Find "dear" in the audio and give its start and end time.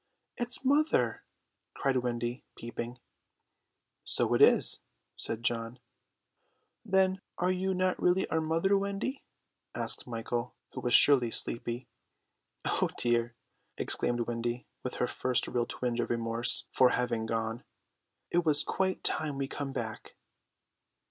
12.97-13.35